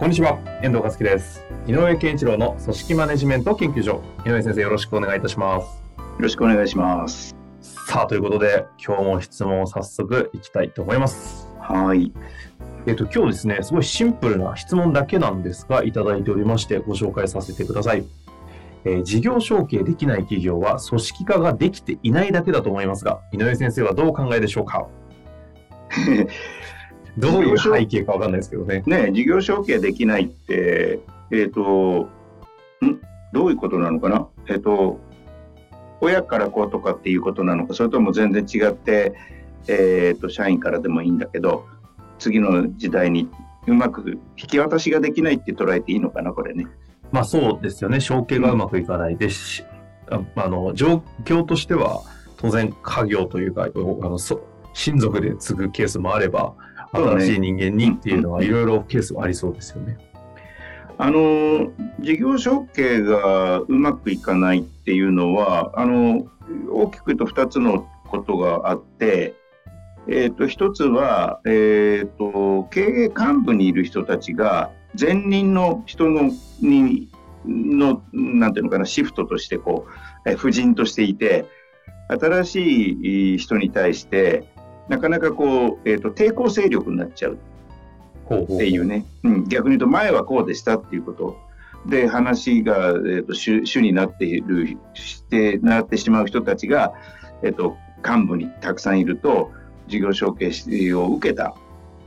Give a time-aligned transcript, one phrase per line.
[0.00, 1.44] こんにちは、遠藤和樹です。
[1.66, 4.02] 井上健一郎の組織マネジメント研究所。
[4.24, 5.82] 井上先生、よろしくお願いいたします。
[5.98, 7.36] よろしくお願いします。
[7.60, 11.46] さあ、ということで、今日も質問を早速いきたいと思います。
[11.60, 12.14] はい。
[12.86, 18.06] えっ、と、今日ですね、すごいシンプルな質問だけなんですが、いただいておりまして、ご紹介させてください。
[18.86, 24.88] えー事業承継できない企業は組織化ができていないだけだと思いますが、井上先生はどうお考えでしょうか？
[27.18, 28.82] どういう背景かわかんないですけどね。
[28.86, 32.08] ね事業承継できないって、えっ、と、
[32.84, 33.00] ん？
[33.32, 34.26] どういうことなのかな？
[34.48, 34.98] えっ、と、
[36.00, 39.14] 親から子とかっていうことなのか、それとも全然違って、
[39.68, 41.66] えっ、と、社員からでもいいんだけど、
[42.18, 43.28] 次の時代に
[43.66, 46.66] うまく引き渡しができないって捉えていいのかな、これね。
[47.12, 48.00] まあそうですよね。
[48.00, 49.64] 承継がうまくいかないですし、
[50.10, 52.02] ああの、状況としては、
[52.36, 54.40] 当然家業というか、あのそ
[54.72, 56.54] 親族で継ぐケースもあれば、
[56.92, 59.98] 新しい人間にっていうのはうんいろいろケースはありそうですよね。
[60.98, 66.26] あの事業承継がうまくいかないっていうのはあの
[66.70, 69.34] 大きく言うと2つのことがあって、
[70.08, 76.30] えー、と1つは、えー、と経営幹部にいる人たちが前任の人の
[76.60, 77.08] に
[77.46, 79.86] のなんていうのかなシフトとしてこ
[80.26, 81.46] うえ婦人としていて
[82.08, 84.44] 新しい人に対して
[84.90, 87.38] なかなかこう、えー、と抵抗勢力になっちゃう
[88.34, 91.38] っていうね、うん、逆に言うと前はこうでしたっていうこと。
[91.86, 96.92] で話が、えー、と主主になっているしてなってしまう人たちが、
[97.42, 99.50] えー、と幹部にたくさんいると
[99.86, 100.50] 事業承継
[100.92, 101.54] を受けた、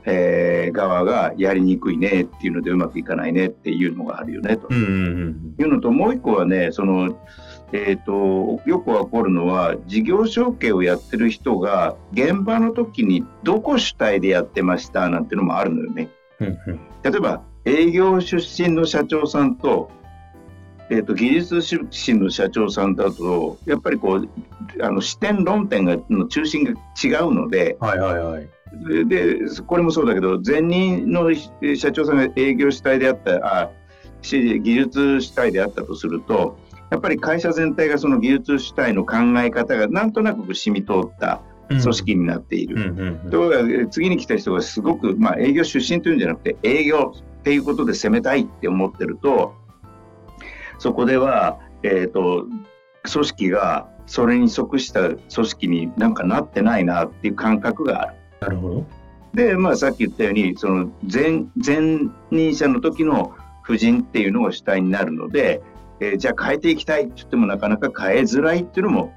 [0.04, 4.68] えー側がやりにくいねっていうのでうまくいかないねっていうのがあるよねと。
[4.70, 5.54] うんうんうん。
[5.58, 7.18] いうのともう一個はねその、
[7.72, 16.08] えー、とよく起こるのは事業承継をやってる人が現場の時にどこ主体でやってましたなんてのもあるのよね。
[16.40, 19.90] うんうん例えば営業出身の社長さんと,、
[20.90, 24.28] えー、と技術出身の社長さんだとやっぱりこう
[24.82, 28.48] あの視点論点がの中心が違うのではいはいはい。
[29.06, 31.30] でこれもそうだけど前任の
[31.76, 33.70] 社長さんが営業主体であったあ
[34.20, 36.58] し技術主体であったとすると
[36.94, 43.16] やっぱり会社全体がその技術主体の考え方がなんとなく染み通った組織になっている。
[43.30, 49.54] ところがえ次に来た人がすごく、まあ、営業出身というんじゃなくて営業っていうことで攻めたいって思ってると
[50.78, 52.46] そこでは、えー、と
[53.10, 58.14] 組織がそれに即した組織になんかなってないなっていう感覚がある。
[58.40, 58.86] なるほど。
[59.34, 61.98] で、まあ、さっき言ったようにその前前
[62.30, 63.34] 任者の時の
[63.64, 65.62] 夫人っていうのが主体になるので、
[66.00, 69.14] えーじゃあ変えていきたいって言ってもなかなか変えづらいっていうのも、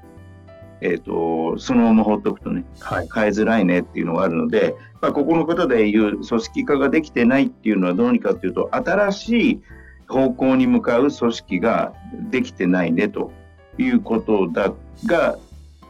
[0.80, 3.08] えー、とそのまま放っておくとねはい。
[3.12, 9.60] 変えづらいねっていうのがあるので、まあ、ここの方でいう組織化ができてないっていうのはどうにかっていうと新しい
[10.08, 11.92] 方向に向かう組織が
[12.30, 13.32] できてないねと
[13.76, 14.72] いうことだ
[15.06, 15.38] が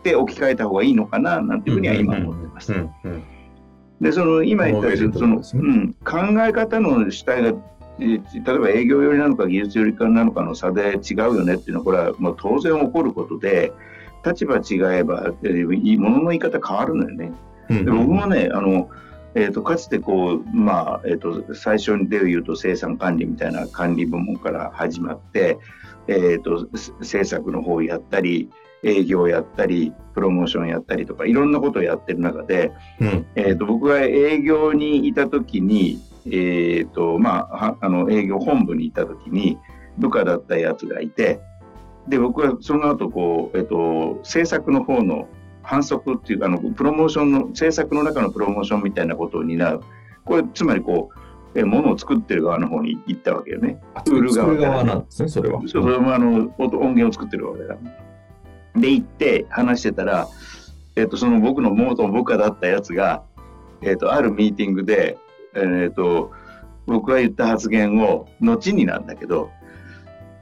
[0.03, 2.73] で置き換えた方がいいのかななんていうふうには今思ってます。
[4.01, 8.21] でその今言ったようにその、思うん、考え方の主体がえー例
[8.55, 13.73] えば営業寄りなのか技術寄りなのかの差で違うよねっていうのはこれはもう当然起こることで
[14.25, 17.33] 立場違えば、ものの言い方変わるのよね。
[17.69, 18.89] 僕もねあの、
[19.35, 25.59] えー、とかつてこう、まあえー、と最初で言うと生産管理みたいな管理部門から始まって、
[26.07, 28.49] えー、とせ制作の方をやったり
[28.83, 39.59] 営業やったりプロモーションやったりとかいろんなことをやってる中で、うんえー、と僕が営業にいた時に、えーとまあ、はあの営業本部にいた時に
[39.99, 41.41] 部下だったやつがいて
[42.09, 45.29] で僕はその後こう、えー、と制作の方の
[45.63, 49.83] 反則っていうかあのプロモーションの制作の中のプロモーションみたいなことを担う
[50.25, 51.11] これつまりこ
[51.55, 53.81] う、えー、物を作ってる側の方に行ったわけよね。
[54.07, 55.63] 売る側側なんですね、それは。
[55.67, 57.77] それもあの音音源を作ってるわけだ。
[58.77, 60.29] で行って話してたら、
[60.97, 63.23] えっとその僕の元部下だったやつが、
[63.81, 65.19] えっとあるミーティングで、
[65.55, 66.33] えっと
[66.87, 69.51] 僕が言った発言を後になんだけど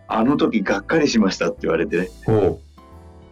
[0.08, 2.60] あの時がっかりしましたって言われてねほ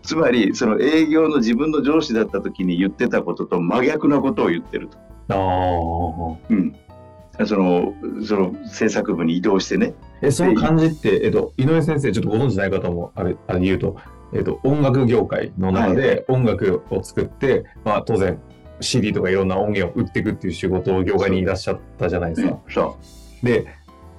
[0.05, 4.99] つまりその営業の自分の上司だった時に言ってたことと真逆なことを言ってると。
[4.99, 5.01] う。
[5.33, 6.39] ああ。
[6.51, 6.77] うん、
[7.47, 9.95] その、その制作部に移動してね。
[10.21, 13.97] え、その感じって、えっと、井上先生、ちょっとご存知ない方もあれ、あれ言うと、
[14.35, 18.39] えっと、音楽業界の中はいで音楽を作って、まあ当然
[18.81, 22.59] CD とかいろんな音源を売っていくっていう仕事を業界にいらっしゃったじゃないですか。
[22.69, 22.99] そ
[23.43, 23.67] で、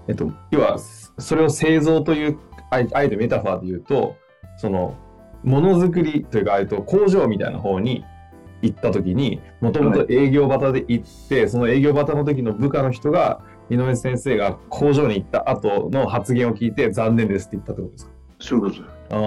[0.07, 0.77] えっと、要は、
[1.17, 2.37] それを製造という、
[2.69, 4.15] あえてメタファーで言うと、
[4.57, 4.95] その、
[5.43, 8.03] ものづくりというか、えっと、工場みたいな方に
[8.61, 18.11] 行った時に、もともと営業バタで行って、その営業バタの時の部下の人が、井上先生が工場に行った後の発言を聞いて、残念ですって言ったってことですか？
[18.39, 18.43] う。
[18.43, 18.94] そういうことです。
[19.09, 19.19] ああ、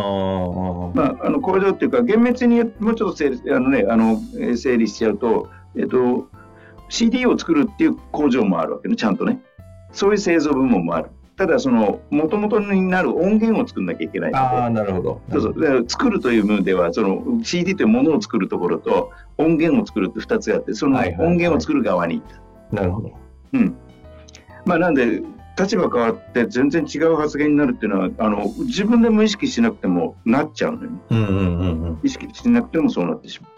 [0.94, 6.28] まあ、あの工場っていうか、厳密にもうちょっと整理あの、ね、あのえー整理しちゃうと、えっと、
[6.88, 9.40] CD を作るっていう工場もあるわけね、ちゃんとね。
[9.92, 11.10] そういう製造部門もある。
[11.36, 15.20] ただ、その、もともとになる音源を作んなきゃいけないああ、なるほど。
[15.30, 22.22] そうそう作るという部分ではその CD というものを作るところと音源を作るって2つあってそのはいはいはい音源を作る側に、
[22.72, 23.12] なるほど。
[23.52, 23.76] うん
[24.64, 25.22] まあなんで
[25.58, 30.90] 立場変わって全然違う発言になるっていうのはあの自分で無意識しなくてもなっちゃうのよ。
[30.90, 32.00] ねうんうんうんうん。
[32.05, 33.52] 意識しなくてもそうなってしまう。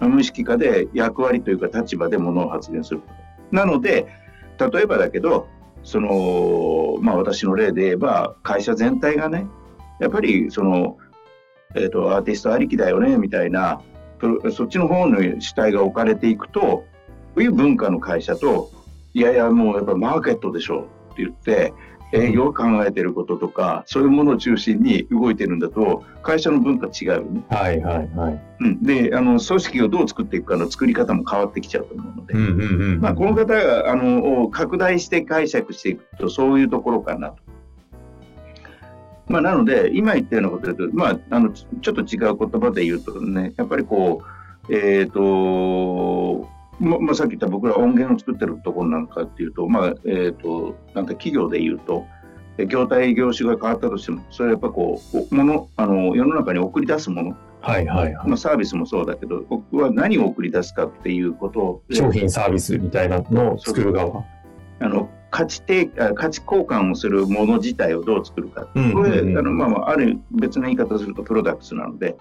[0.00, 3.02] うん無意識化で役割というか立場でものを発言する
[3.52, 4.06] なので
[4.58, 5.48] 例えばだけど
[5.84, 9.46] そのまあ私の例で言えば会社全体がね
[10.00, 10.96] やっぱりその、
[11.74, 13.80] えー、とアーティストありきだよねみたいな
[14.52, 16.84] そっちの方の主体が置かれていくとこ
[17.36, 18.70] ういう文化の会社と
[19.12, 21.72] いやいやもうやっぱマーケットでしょって言って
[22.12, 27.44] 営業を考えてることとかそういうものを中心に動いてるんだと会社の文化違うよね。
[27.50, 28.42] はいはいはい。
[28.60, 33.00] うん、であの組織をどう作っていくかの作り方も変わってきちゃうと思うので、うんうんうん。
[33.00, 37.36] まあ、この方があのを拡大して解釈していくとそういうところかなと。
[39.28, 44.36] まあ、なので今言ったようなことだと、まあ、あのちちょっと違う言葉で言うとねやっぱりこう
[44.68, 45.20] えっ、と
[46.78, 52.04] ままあ、さっき言った僕ら音源を作ってるところなんかっていうと、まあえー、となんか企業で言うと
[52.58, 57.36] え業態業種が変わったとしてもそれはやっぱこうおものあの世の中に送り出すもの
[57.66, 58.36] はいはいはいまあ、。
[58.36, 64.24] サービスもそうだけど、僕は何を送り出すかっていうことを、商品サービスみたいなのを作る側。
[64.78, 72.16] あの価値提あ価値交換をするもの自体をどう作るか、うんこれ、あのまあまあ、ある別の言い方をするとプロダクツなので、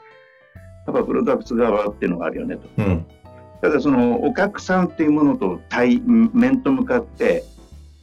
[0.87, 2.67] やっぱプロダクツ側っていうのがあるよねと。
[2.77, 3.05] うん。
[3.65, 7.43] ただ、そのお客さんっていうものと対面と向かって、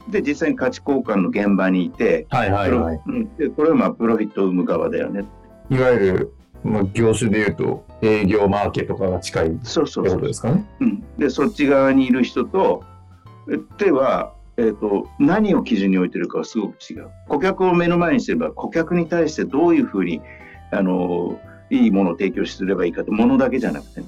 [0.09, 2.99] で、実際に価値交換の現場にいて、はいはいはい。
[2.99, 5.23] プロうんでこれはまあプロフィットを生む側だよね。
[5.69, 6.33] いわゆる、
[6.65, 10.27] まあ、業種で言うと営業マーケとかが近いってそうそうそうこと。
[10.27, 10.65] ですかね。
[10.81, 12.83] うん、でそっち側にいる人と
[13.49, 20.21] えでは、えー、と何を基準に置いてるかはすごく違う顧客を目の前にすれば顧客に対してどういうふうに
[20.71, 21.39] あの
[21.69, 24.01] いいものを提供すればいいかってものだけじゃなくて、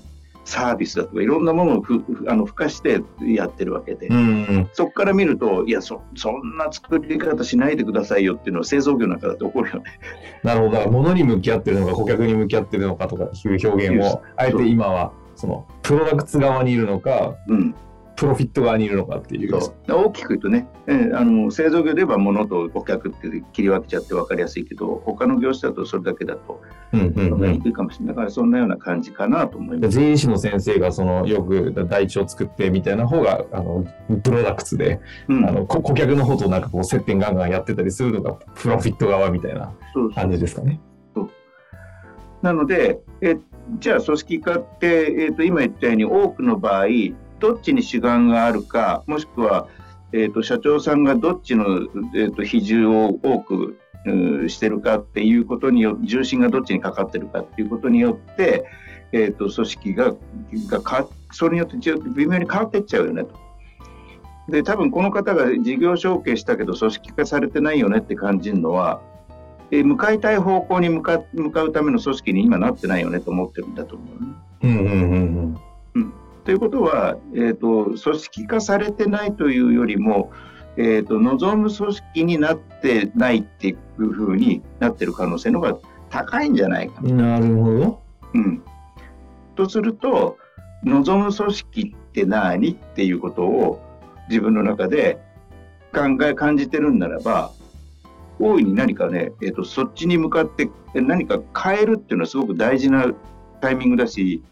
[0.46, 4.22] サービスだとかいろんなものをふふあの付加してやってるわけで、うんう
[4.60, 4.70] ん。
[4.74, 9.84] そこから見るといやそそんな作り方しないでくださいよっていうのは製造業なんかだと起こるよね。
[10.44, 10.90] なるほど。
[10.90, 17.76] 物に向き合ってるのか顧客に向き合ってるのかとかいう表現を、あえて今は、その、プロダクツ側にいるのか、うん
[18.16, 19.62] プロフィット側にいるのかっていう。
[19.62, 27.62] そう大きく言うとね、えーあの製造業で言えば物と顧客って切り分けちゃって分かりやすいけど他の業種だとそれだけだと分かりにうん。
[27.62, 29.98] くいかもしれない、だからそんなような感じかなと思います。
[29.98, 33.86] 税理士の先生がそのよく台帳を作ってみたいな方があの
[34.24, 40.80] プロダクツで、うんあのこ顧客の方となんかこう接点ガンガンやってたりするのがプロフィット側みたいなそうそう感じですかね。
[42.42, 43.38] なので、え
[43.80, 46.86] じゃあ組織化って、えー、と今言ったように多くの場合
[47.40, 49.68] どっちに主眼があるかもしくは、
[50.12, 51.66] えー、と社長さんがどっちの、
[52.16, 53.78] えー、と比重を多く
[54.48, 58.66] してるかっていうことによ重心がどっちにかかってるかっていうことによって、
[59.12, 60.16] えー、と組織が
[60.70, 61.78] がかそれによって
[62.16, 63.46] 微妙に変わっていっちゃうよねと。
[64.48, 69.02] で多分この方が事業承継したけど組織化されてないよねって感じるのは
[69.72, 74.32] えー向かいたい方向に向か向かうための組織に今なってないよねと思ってるんだと思うね。
[74.64, 75.16] うんうんう
[75.48, 75.58] ん
[76.46, 80.32] ということは、えーと、組織化されてないというよりも、
[80.78, 87.10] えーと、望む組織になってないっていうふうになってる可能性の方が高いんじゃないかな。
[87.10, 87.18] うん。
[87.18, 88.02] なるほど。
[88.36, 88.64] うん、
[89.56, 90.38] とすると
[90.84, 93.82] 望む組織って何っていうことを
[94.30, 95.20] 自分の中で
[95.94, 97.52] 考え感じてるんならば
[98.40, 103.14] 大いに何かね、えーと、そっちに向かってえ何か変えるっていうのはすごく大事な
[103.62, 104.44] タイミングだし、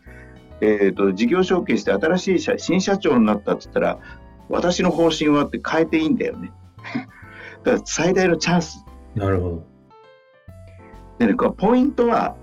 [0.63, 3.99] えーと、事業承継して新しい社新社長になったって言ったら
[4.47, 6.53] 私の方針はって変えていいんだよね。
[7.63, 9.63] だから最大のチャンスなるほど。
[11.19, 12.35] でね、ポイントは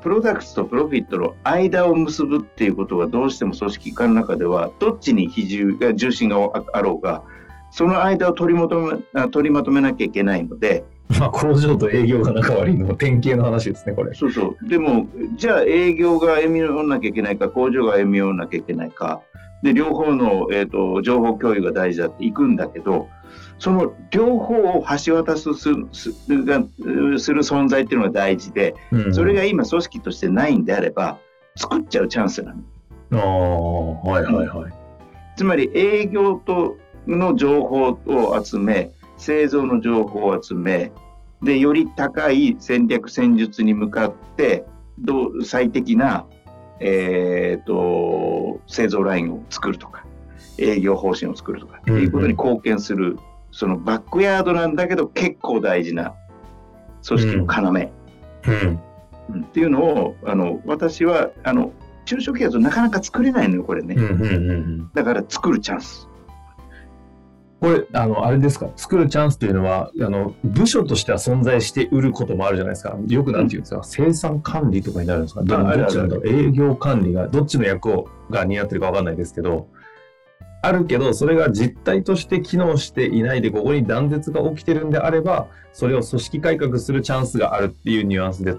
[0.00, 6.36] プロダクツとプロフィットの間を結ぶっていうことがどうしても組織化の中ではどっちに比重が重心が
[6.72, 7.22] あろうが
[7.70, 14.14] その間を取り取りまとめなきゃいけないのでまあ、工場と営業が仲悪いの典型の話ですね、これ。
[14.14, 14.68] そうそう。
[14.68, 15.06] でも、
[15.36, 19.20] じゃあ営業が歩み寄らなきゃいけないか、工場が歩み寄らなきゃいけないか、
[19.62, 23.08] で、両方の、えーと、情報共有が大事だっていくんだけど、
[23.58, 31.18] その両方を橋渡すすすする存在っていうのが大事で、うん、それが今組織としてないんであれば、
[31.56, 32.62] 作っちゃうチャンスなの。
[33.12, 34.72] ああ、はいはいはい。
[35.36, 40.92] つまり営業との情報を集め、製造の情報を集め、
[41.42, 44.64] で、より高い戦略戦術に向かって、
[44.98, 46.26] どう最適な、
[46.80, 50.04] えーと、製造ラインを作るとか、
[50.58, 56.14] 営業方針を作るとかっていうことに貢献する、うんうん、そのバックヤードなんだけど結構大事な
[57.06, 57.90] 組織の要、
[58.46, 58.80] うん。
[59.34, 61.72] うん、っていうのをあの私はあの
[62.04, 64.52] 中小企業となかなか作れないのよこれね、うんうんう
[64.82, 66.08] ん、だから作るチャンス
[67.64, 72.94] これ、あの、あれですか、作るチャンスというのは、あの、部署としては存在して売ることもあるじゃないですか。
[73.08, 79.68] よくなんていうんですか、うん、生産管理とかになるんですか、どっちなんだろう、営業管理が、どっちの役をが似合ってるかわかんないですけど、
[80.60, 88.56] あるけど、それが実態として機能していないで、ここに断絶が起きてるんであれば、それを組織改革するチャンスがあるっていうニュアンスで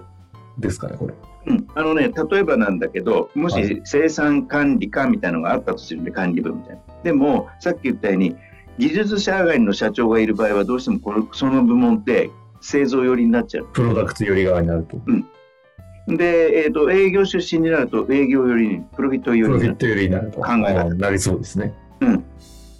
[0.58, 1.14] ですかね、これ。
[1.46, 6.80] うん、あのね、例えばなんだけど、もし生産管理課みたいなのがあったとするんで、管理部みたいな。
[7.04, 8.36] でも、さっき言ったように、
[8.78, 12.30] 技術者上がりの社長がいる場合はどうしてもこのその部門って
[12.60, 13.68] 製造寄りになっちゃう。
[13.72, 15.00] プロダクツ寄り側になると。
[15.06, 20.94] うん、で、えーと、営業出身になると営業寄りに、プロフィット寄りになるになると考え方。
[20.94, 21.74] なりそうですね。
[22.00, 22.24] うん、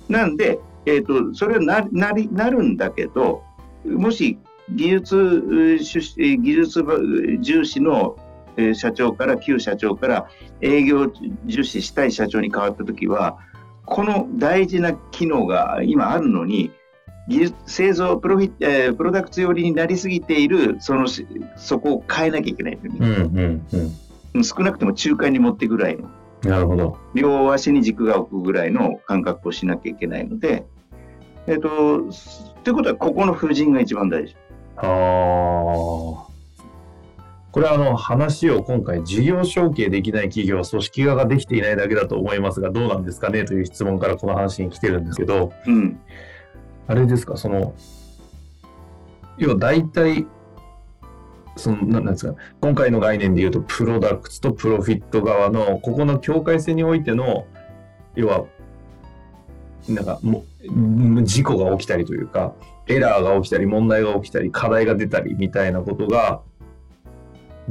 [0.09, 3.43] なんで、えーと、それはななりなるんだけど、
[3.85, 4.39] もし
[4.75, 5.79] 技術
[6.19, 6.85] 技術
[7.41, 8.17] 重視の
[8.75, 10.29] 社長から旧社長から
[10.61, 11.13] 営業
[11.45, 13.39] 重視したい社長に変わった時は
[13.87, 16.71] この大事な機能が今あるのに、
[17.29, 21.09] 技術製造プロフィ、えー、プロダクツ寄りになりすぎているその
[21.57, 23.67] そこを変えなきゃいけないうんうん
[24.35, 26.09] うん、少なくとも中間に持ってぐらいの。
[26.43, 26.99] なるほど。
[27.15, 30.65] 両足に軸が置くぐらいの感覚をしなきゃいけないので、
[31.47, 32.13] えーと、
[32.63, 34.37] ということはここの風神が一番大事。
[34.77, 36.26] あ
[37.57, 45.99] これはあの話を今回事業承継できない企業は組織化ができていないだけだと思いますがどうなんですかねという質問からこの話に来てるんですけど、うん、
[46.87, 47.73] あれですかその
[49.39, 50.27] 要は大体
[51.57, 57.47] そのなんですか今回の概念で言うとプロダクツとプロフィット側のここの境界線においての
[58.17, 58.45] 要は
[59.89, 60.45] なんかも
[61.23, 62.53] 事故が起きたりというか
[62.87, 66.43] エラーが起きたり問題が起きたり課題が出たりみたいなことが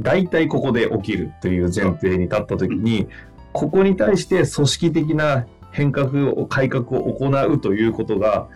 [0.00, 3.08] 大体ここで起きるという前提に立った時に、
[3.52, 8.48] ここに対して組織的な変革を、改革を行うということが、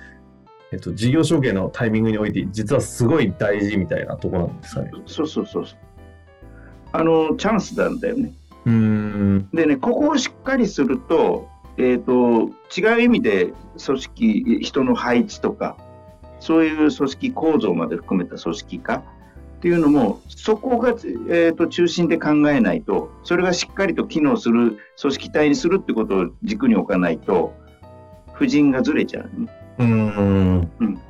[0.73, 4.91] えっと、事業承継のタイミングにおいて、実はすごい大事みたいなところなんですかね。
[5.07, 5.65] そうそうそう。
[6.93, 8.33] あの、チャンスなんだよね。
[8.67, 13.53] うんでね、ここをしっかりすると、えっ、ー、と、違う意味で
[13.85, 15.77] 組織、人の配置とか、
[16.41, 19.03] そういう組織構造まで含めた組織化、
[19.61, 27.53] っていうのも、そこが、えーと、中心で考えないと、それがしっかりと機能する組織体にするってことを軸に置かないと、
[28.33, 29.53] 婦人がずれちゃう、ね。
[29.79, 31.01] うんうん、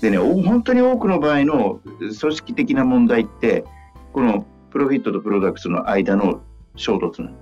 [0.00, 3.64] でね、本当に多くの場合の組織的な問題って、
[4.12, 6.40] このプロフィットとプロダクツの間の
[6.76, 7.36] 衝突なの。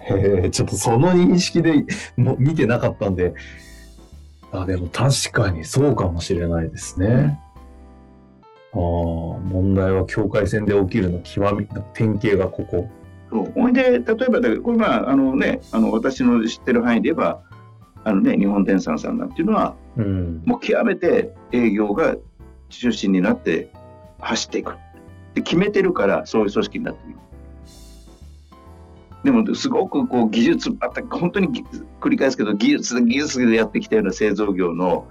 [0.00, 1.84] へえ、ちょっとその認識で
[2.16, 3.34] も見てなかったんで、
[4.50, 7.38] あ、でも確かにそうかもしれないですね。
[8.72, 12.88] ああ、問題は境界線で起きるの極み、典型がここ。
[13.30, 14.16] そうほいで、例えば
[14.62, 17.42] これまあ、あのね、あの私の知ってる範囲で言えば、
[18.04, 22.16] あのね、日本電産さんなんていうのは、うん、もう極めて営業が
[22.68, 23.70] 中心になって
[24.20, 24.76] 走っていく。
[25.34, 27.18] で決めてるからそういう組織になっている。
[29.24, 31.64] でもすごくこう技術また本当に
[32.00, 35.08] 繰り返すけど技術技術でやってきたような製造業の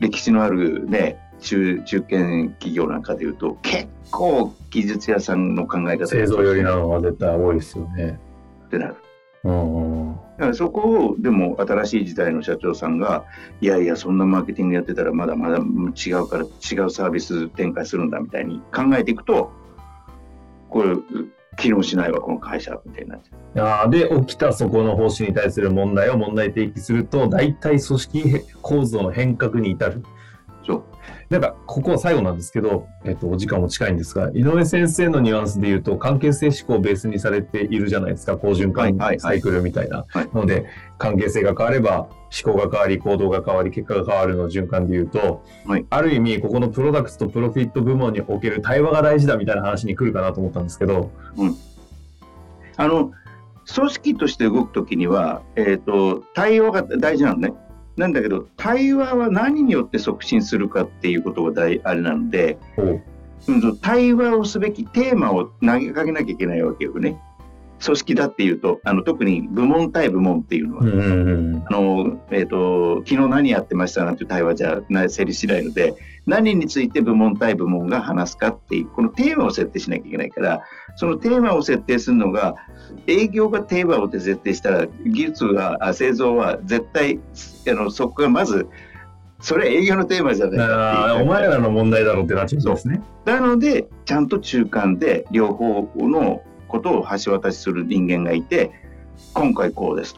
[0.00, 8.18] 歴史のあるね中中堅企業なんかでいうと結構技術屋さんの考え方製造寄りなのは絶対多いですよね。
[8.66, 8.96] ってなる。
[9.44, 13.24] うんだからそこをでも新しい時代の社長さんが
[13.60, 19.50] いやいやそんなマーケティングやってたらまだまだ違うから違うサービス展開するんだみたいに考えていくと
[20.70, 20.96] これ
[21.56, 23.90] 機能しないわこの会社みたいになっちゃう。
[23.90, 30.02] で起きたそこの方針に対する問題を問題提起すると大体組織構造の変革に至る。
[30.66, 30.84] そう。
[31.30, 40.04] なんか、ここは最後なんですけど、えっと、お時間も近いんですが、井上先生のニュアンスで言うと、関係性思考をベースにされているじゃないですか、好循環サイクルみたいな。
[40.08, 40.66] はいなので、
[40.98, 42.08] 関係性が変われば、
[42.44, 51.10] 思考が変わり、行動が変わり、結果が変わるの循環で言うと、はいある意味、ここのプロダクツとプロフィット部門における対話が大事だみたいな話に来るかなと思ったんですけど、
[52.76, 53.12] あの、
[53.74, 57.52] 組織として動くときには、えっ、と、対話が大事なのね。
[57.96, 62.58] なんだけど、対話は何によって促進するかっていうことが大あれなので、
[63.48, 67.20] うんと、対話をすべきテーマを投げかけなきゃいけないわけよね。
[67.84, 71.64] 組織だっていうと、あの特に部門対部門っていうのは、うんうんうん。
[71.66, 75.94] あのえーと、昨日何やってましたなんていう対話じゃない成立しないので、
[76.26, 80.62] 何について部門対部門が話すかっていう、このテーマを設定しなきゃいけないから、
[80.96, 82.54] そのテーマを設定するのが、
[83.06, 87.18] 営業がテーマを設定したら、技術が、あ製造は絶対、
[87.68, 88.68] あのそこがまず、
[89.40, 93.02] それは営業のテーマじゃないお前らの問題だろうってなっちゃうんですね。
[93.24, 98.72] なので、ちゃんと中間で両方のことを橋渡しする人間がいて、
[99.34, 100.14] 今回こうです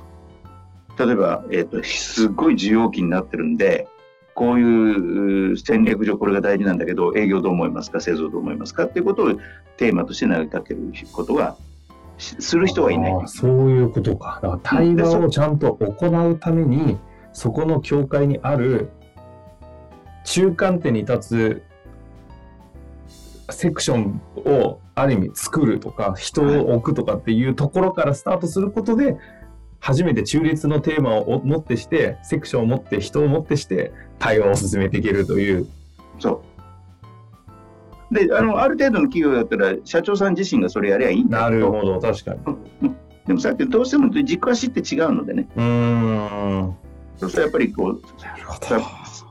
[0.97, 1.05] と。
[1.05, 3.89] 例えば、えっ、と、すっごい需要期になってるんで、
[4.35, 8.85] こういう戦略上これが大事なんだけど、営業どう思いますか、製造どう思いますか？
[8.85, 9.35] っていうことを
[9.77, 11.57] テーマとして投げかけることが
[12.19, 13.13] しする人はいない。
[13.27, 14.41] そういうことか。
[14.43, 16.99] だから対話をちゃんと行うために、
[17.33, 18.91] そこの境界にある
[20.25, 21.63] 中間点に立つ
[23.51, 29.17] セクションをある意味作るとか、人を置くとかっていうところからスタートすることで、
[29.81, 35.67] 初めて中立のテーマをもってして、セクションを持って、人をもってして、対話を進めていけるという。
[36.19, 36.43] そ
[38.11, 38.15] う。
[38.15, 42.95] で、あの、ある程度の企業だったら、社長さん自身がそれやりゃいいんだなるほど、確かに。
[43.27, 46.77] でもさっきどうしても軸足って違うのでね、うーん。
[47.17, 48.81] そうするとやっぱりこう、なるほさ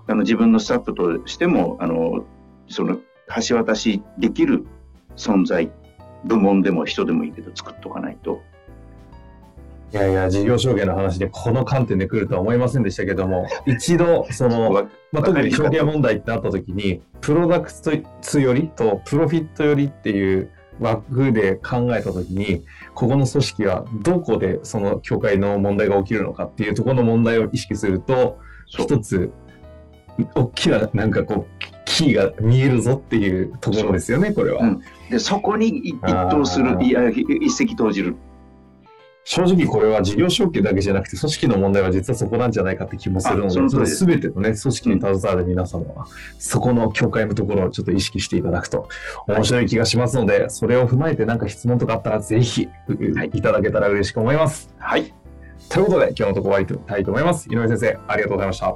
[0.06, 2.26] あの自分のスタッフとしてもあの
[2.68, 2.98] その
[3.48, 4.66] 橋渡しできる
[5.16, 5.72] 存在
[6.26, 8.42] 部門でも人でもいいけど作っとかないと。
[9.94, 22.64] いやいや、事業承継の話でこの観点で来るとは思いませんでしたけども、 一度、その、わまあ、特に承継問題ってあった時に、プロダクツよりとプロフィットよりっていう枠で考えた時に、
[22.96, 29.32] ここの組織はどこでその境界の問題が起きるのかっていうところの問題を意識すると、一つ、
[30.34, 31.63] 大きななんかこう、
[31.94, 34.64] キーが見えるぞっていうところですよね、これは。
[34.64, 35.96] うんでそこに一
[36.32, 38.16] 投するいや一石投じる
[39.26, 46.08] 正直これは事業承継だけじゃなくて組織の問題は実はそこなんじゃないかって気もするので、あその通りですすべてのね、組織に携わる皆様は、
[46.40, 48.90] そこの境界のところをちょっと意識していただくと
[49.28, 52.68] 面白い気がしますので、それを踏まえて何か質問とかあったらぜひ
[53.16, 54.74] はいいただけたら嬉しく思います。
[54.80, 55.14] はい
[55.70, 57.48] ということで今日のところ終わりたいと思います。
[57.50, 58.68] 井上先生、ありがとうございました。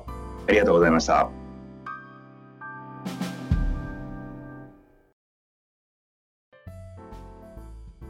[0.48, 1.47] ありがとうございました